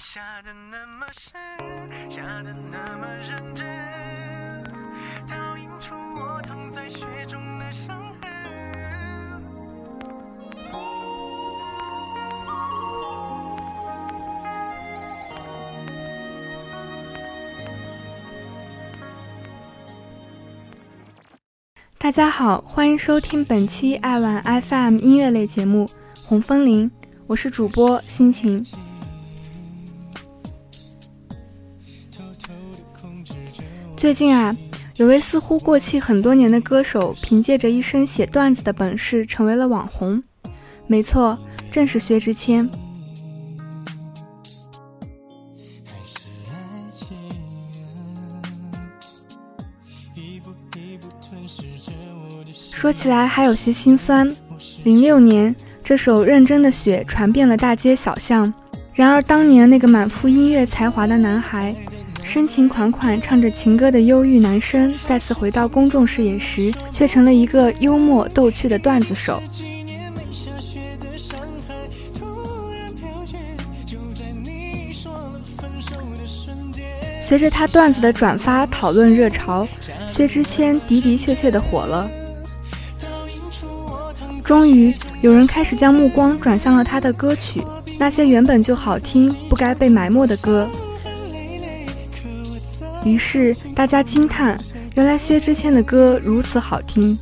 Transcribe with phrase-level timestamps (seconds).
[0.00, 1.30] 下的那么深，
[2.10, 3.66] 下的那么认真，
[5.28, 8.30] 倒映出我躺在雪中的伤痕。
[21.98, 25.84] 大家好，欢迎收听本期爱玩 FM 音乐类节目
[26.26, 26.90] 《红枫林》，
[27.26, 28.64] 我是主播心情。
[34.00, 34.56] 最近啊，
[34.96, 40.22] 有位似乎过气很多年的歌手，凭借着一身写段子的本事，成为了网红。
[40.86, 41.38] 没错，
[41.70, 42.66] 正是薛之谦。
[52.72, 54.34] 说起来还有些心酸。
[54.82, 55.54] 零六年，
[55.84, 58.50] 这首《认真的雪》传遍了大街小巷。
[58.94, 61.76] 然而，当年那个满腹音乐才华的男孩，
[62.30, 69.42] 深情款款唱着情歌的忧郁男生，再次回到公众视野时，却成了一个幽默逗趣的段子手。
[77.20, 79.66] 随着他段子的转发、讨论热潮，
[80.08, 82.08] 薛之谦的的确确的火了。
[84.44, 87.60] 终于有人开始将目光转向了他的歌曲，
[87.98, 90.70] 那些原本就好听、不该被埋没的歌。
[93.04, 94.58] 于是大家惊叹：
[94.94, 97.18] 原来薛之谦的歌如此好听。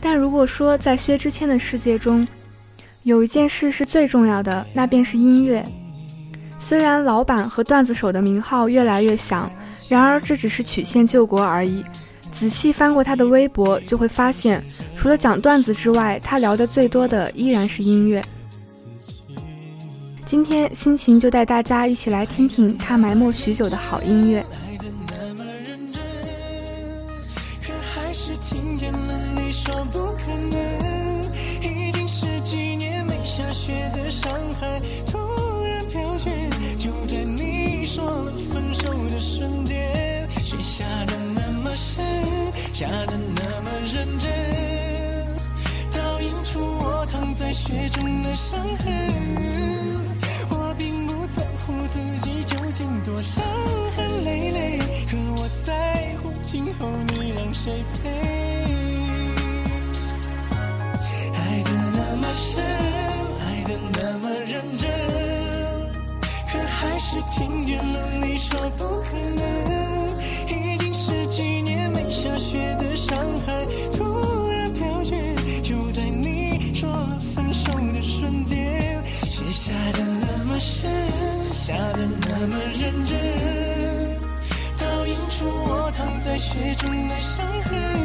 [0.00, 2.28] 但如果说在薛之谦的世界中，
[3.04, 5.62] 有一件事是最重要的，那便是音乐。
[6.58, 9.50] 虽然老板和段子手的名号越来越响，
[9.90, 11.84] 然而这只是曲线救国而已。
[12.32, 14.64] 仔细翻过他的微博，就会发现，
[14.96, 18.24] 除了讲段子之外，他聊的最多的依然是音乐。
[20.24, 24.42] 今天心情就带大家一起来听听他埋没许久的好音乐。
[42.74, 44.28] 下的那么认真，
[45.92, 48.92] 倒映出我躺在雪中的伤痕。
[50.50, 53.44] 我并不在乎自己究竟多伤
[53.96, 58.33] 痕累累，可我在乎今后你让谁陪。
[86.54, 88.03] 躺在雪中的伤痕。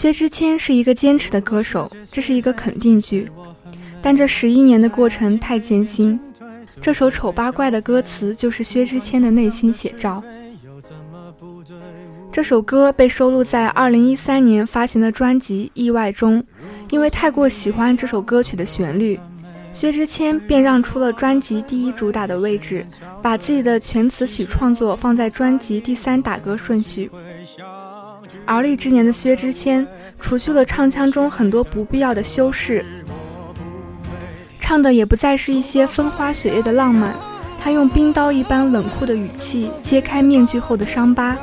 [0.00, 3.30] 薛之谦是一个坚持的歌手，这是一个肯定句。
[4.00, 6.18] 但这十一年的过程太艰辛。
[6.80, 10.24] 这首《丑八怪》的歌词就是薛之谦的内心写照。
[12.32, 16.42] 这首歌被收录在2013年发行的专辑《意外》中。
[16.88, 19.20] 因为太过喜欢这首歌曲的旋律，
[19.70, 22.86] 薛之谦便让出了专辑第一主打的位置，
[23.20, 27.10] 把自己的全词曲创作放在专辑第三打歌顺序。
[28.46, 29.86] 而立之年的薛之谦，
[30.18, 32.84] 除去了唱腔中很多不必要的修饰，
[34.58, 37.14] 唱的也不再是一些风花雪月的浪漫，
[37.58, 41.36] 他用冰刀一般冷酷的语气揭开面具后的伤疤。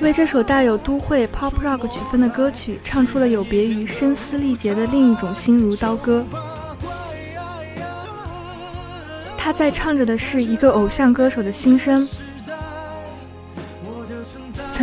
[0.00, 6.22] 为这首带有都会 pop rock 曲风的歌曲，唱出了有别于声嘶力竭的另一种心如刀割。
[9.38, 12.06] 他在唱着的是一个偶像歌手的心声。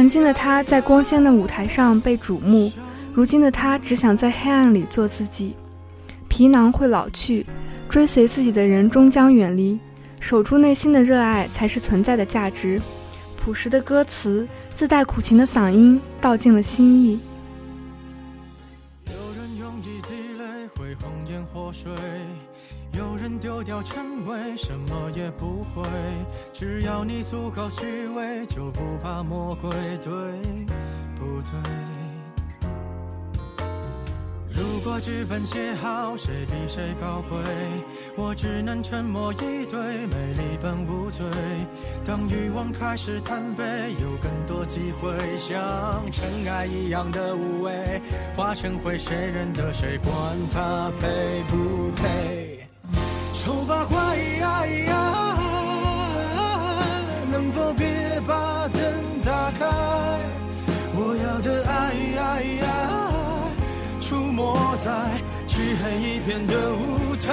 [0.01, 2.71] 曾经的他在光鲜的舞台上被瞩目，
[3.13, 5.55] 如今的他只想在黑暗里做自己。
[6.27, 7.45] 皮囊会老去，
[7.87, 9.79] 追随自己的人终将远离，
[10.19, 12.81] 守住内心的热爱才是存在的价值。
[13.37, 17.19] 朴实的歌词，自带苦情的嗓音，道尽了心意。
[23.21, 25.87] 人丢掉称谓，什么也不会。
[26.51, 29.69] 只要你足够虚伪，就不怕魔鬼，
[29.99, 30.11] 对
[31.15, 31.51] 不对？
[34.49, 37.37] 如果剧本写好，谁比谁高贵？
[38.15, 41.23] 我只能沉默以对，美丽本无罪。
[42.03, 43.63] 当欲望开始贪杯，
[44.01, 48.01] 有更多机会，像尘埃一样的无畏，
[48.35, 49.99] 化成灰，谁认得谁？
[49.99, 50.11] 管
[50.51, 52.50] 他配不配？
[53.71, 54.17] 丑八怪，
[57.31, 58.81] 能否别把灯
[59.23, 59.65] 打开？
[60.93, 61.71] 我要的爱。
[64.01, 64.91] 出没在
[65.47, 67.31] 漆黑一片的舞台，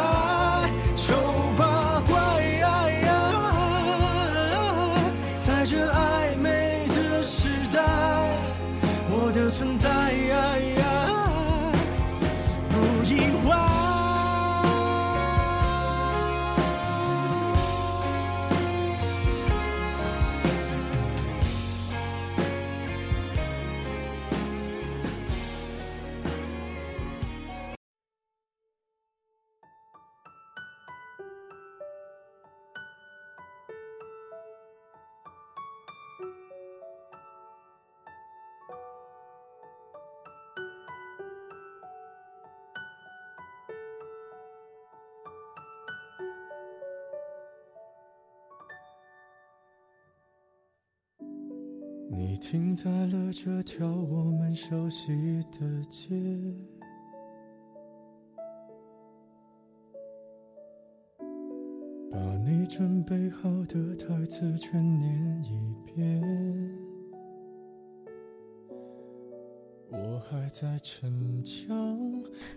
[52.19, 56.11] 你停在了这条我们熟悉的街，
[62.11, 66.21] 把你准备好的台词全念一遍。
[69.93, 71.09] 我还在逞
[71.45, 71.97] 强。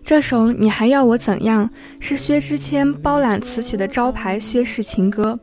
[0.02, 1.70] 这首《你还要我怎样》
[2.00, 5.38] 是薛之谦包揽词曲的招牌薛氏情歌，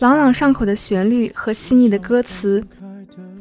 [0.00, 2.60] 朗朗上口的旋律和细腻的歌词。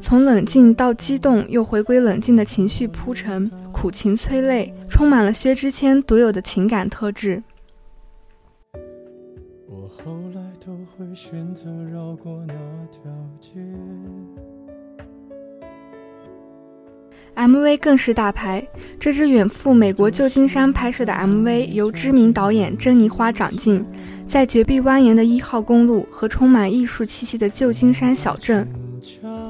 [0.04, 7.42] 从冷静到激动，又回归冷静的情绪铺陈，苦情催泪，充满了薛之谦独有的情感特质。
[9.70, 12.54] 我后来都会选择绕过那
[12.92, 13.02] 条
[13.40, 13.62] 街。
[17.36, 18.68] MV 更是大牌，
[19.00, 23.86] 这支远赴美国旧金山拍摄的 MV，由知名导演珍妮花掌镜，
[24.28, 28.68] 在绝壁蜿蜒的一号公路和充满艺术气息的旧金山小镇。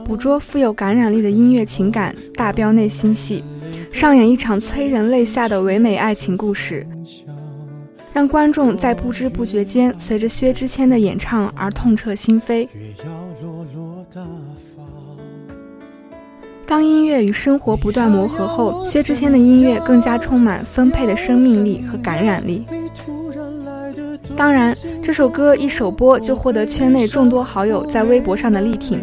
[0.04, 3.44] 捕捉富有感染力的音乐情感，大飙内心戏，
[3.92, 6.86] 上演一场催人泪下的唯美爱情故事，
[8.12, 12.68] 让观众在不知不觉间随着薛之谦的演唱而痛彻心扉。
[16.66, 22.66] 当音乐与生活不断磨合后，薛之谦的音乐更加充满分配的生命力和感染力。
[24.36, 29.00] 当然，这首歌一首播就获得圈内众多好友在微博上的力挺。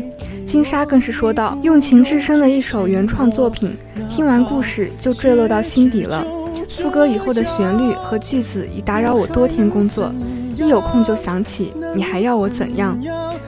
[0.51, 3.71] 金莎更是说道：“用情至深的一首原创作品，
[4.11, 6.27] 听完故事就坠落到心底了。
[6.69, 10.13] 副歌以后的旋律和句子已打扰我多天工作，
[10.57, 12.99] 一有空就想起，你还要我怎样？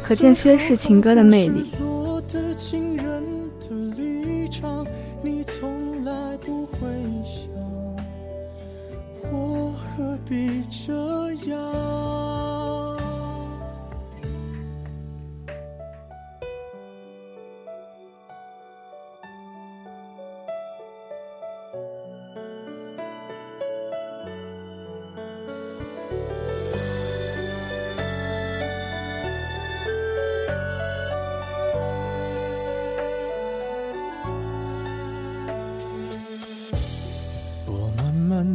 [0.00, 1.72] 可见薛氏情歌的魅力。”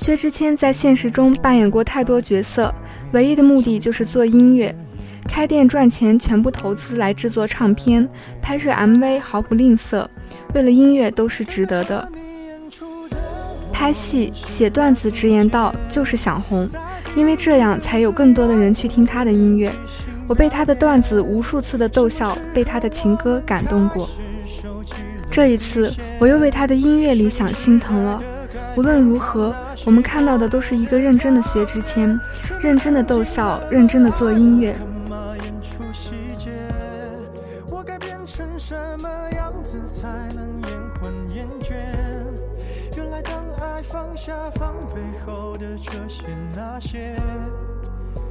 [0.00, 2.74] 薛之谦在现实中扮演过太多角色，
[3.12, 4.74] 唯一的目的就是做音乐。
[5.28, 8.08] 开店赚钱全部投资来制作唱片，
[8.40, 10.06] 拍摄 MV 毫不吝啬，
[10.54, 12.08] 为了音乐都是值得的。
[13.70, 16.66] 拍戏、写段子、直言道，就是想红，
[17.14, 19.70] 因为这样才有更多的人去听他的音乐。
[20.26, 24.08] 我被他的段子无数次的逗笑，被他的情歌感动过。
[25.30, 28.22] 这一次，我又为他的音乐理想心疼了。
[28.80, 32.18] 无论如何，我们看到的都是一个认真的薛之谦，
[32.62, 34.74] 认真的逗笑，认真的做音乐。
[43.82, 47.14] 放下防备后的这些那些，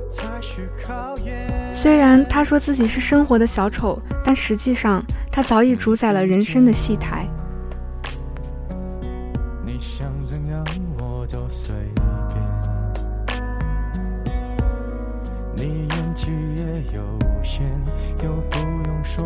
[0.10, 1.48] 才是考验。
[1.72, 7.28] 虽然他说自己是生活的小丑，但实际上他早已主宰了人生的戏台。
[16.94, 17.68] 有限，
[18.24, 19.24] 又不用说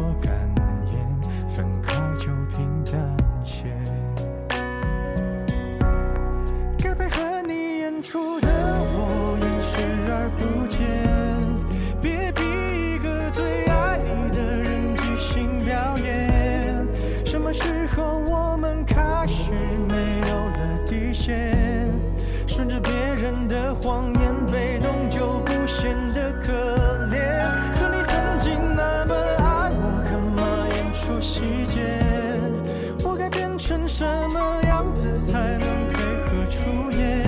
[33.96, 37.24] 什么样子才能配合出演？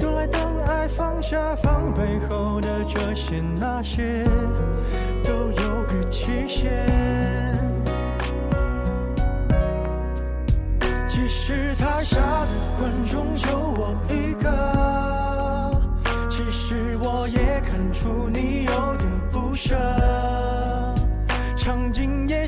[0.00, 4.24] 原来当爱放下防备后的这些那些，
[5.22, 6.72] 都有个期限。
[11.06, 12.48] 其实台下的
[12.80, 15.70] 观众就我一个，
[16.28, 19.76] 其实我也看出你有点不舍，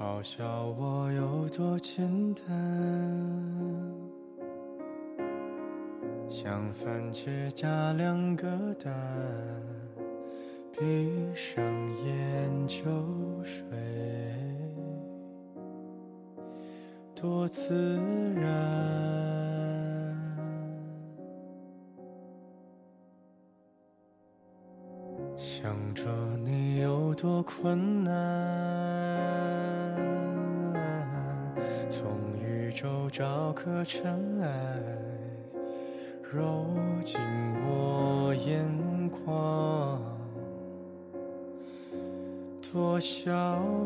[0.00, 2.42] 嘲笑我有多简单，
[6.26, 8.90] 像番茄加两个蛋，
[10.72, 11.62] 闭上
[12.02, 12.80] 眼就
[13.44, 13.60] 睡，
[17.14, 17.74] 多自
[18.36, 19.49] 然。
[25.42, 26.04] 想着
[26.44, 28.12] 你有多困难，
[31.88, 34.48] 从宇宙找颗尘埃，
[36.30, 36.66] 揉
[37.02, 37.18] 进
[37.66, 38.62] 我眼
[39.08, 39.98] 眶，
[42.70, 43.32] 多小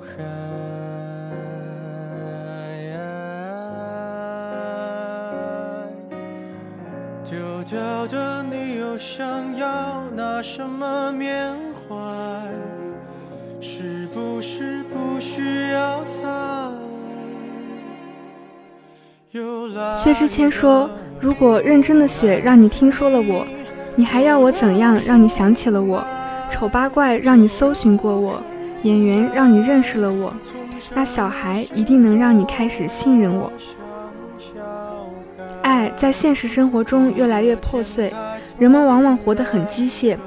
[0.01, 1.64] 孩。
[7.35, 9.27] 丢掉的你又想
[9.57, 11.53] 要拿什么缅
[11.89, 11.97] 怀？
[13.61, 16.23] 是不是不需要猜？
[19.97, 20.89] 薛之谦说
[21.21, 23.45] ：“如果认真的雪让你听说了我，
[23.97, 26.07] 你还要我怎样让你想起了我？
[26.49, 28.41] 丑八怪让你搜寻过我，
[28.85, 30.33] 演员让你认识了我，
[30.95, 33.53] 那小孩一定能让你开始信任我。”
[36.05, 38.13] 在现实生活中越来越破碎，
[38.59, 40.19] 人们往往活得很机械。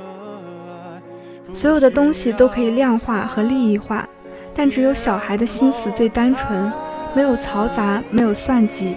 [1.53, 4.09] 所有的东西都可以量化和利益化，
[4.55, 6.73] 但只有小孩的心思最单纯，
[7.13, 8.95] 没有嘈杂，没有算计。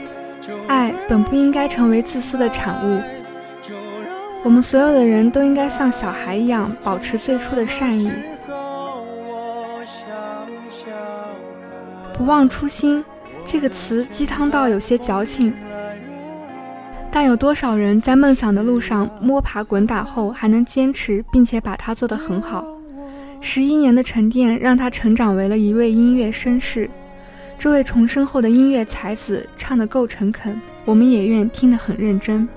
[0.69, 3.03] 爱本不应该成为自私的产物。
[4.43, 8.11] 我们所有的人都应该像小孩一样，保持最初的善意，
[12.15, 13.05] 不忘初心。
[13.45, 15.55] 这个词鸡汤到有些矫情。
[17.13, 22.65] 但有多少人在梦想的路上摸爬滚打后还能坚持，并且把它做得很好？
[23.41, 26.89] 十一年的沉淀让他成长为了一位音乐绅士。
[27.59, 32.49] 这位重生后的音乐才子唱得够诚恳，我们也愿听得很认真。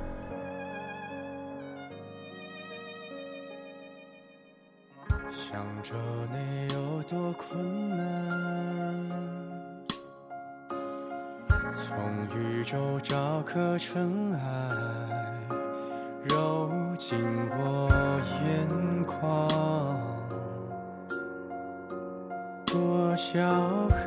[5.33, 5.93] 想着
[6.31, 9.52] 你有多困难。
[11.75, 11.97] 从
[12.35, 14.39] 宇宙找颗尘埃，
[16.29, 17.17] 揉进
[17.49, 17.89] 我
[18.45, 19.47] 眼眶，
[22.63, 23.41] 多小
[23.89, 24.03] 孩。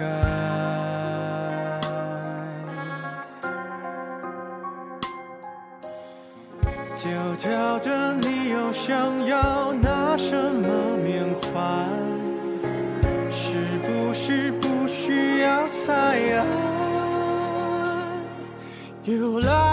[6.96, 11.86] 丢掉的你又想要拿什么缅怀？
[13.28, 16.15] 是不是不需要猜
[19.06, 19.65] You love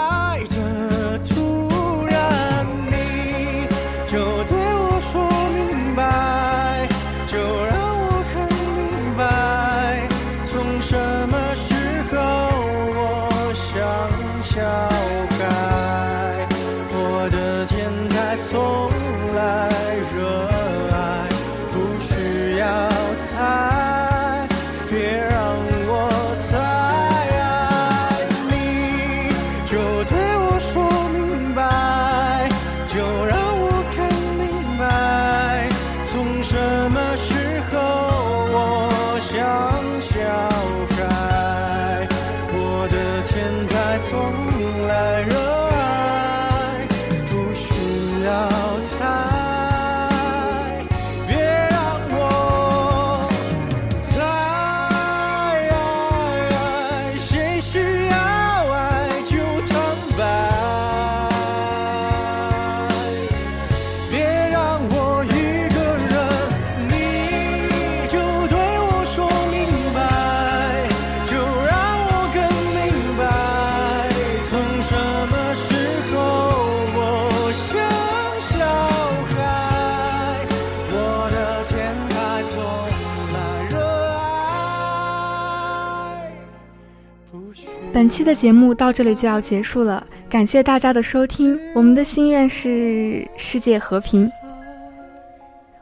[87.94, 91.56] 本期的节目到这里就要结束了，感谢大家的收听。
[91.76, 94.28] 我们的心愿是世界和平。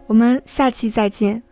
[0.06, 1.42] 我们下期再见。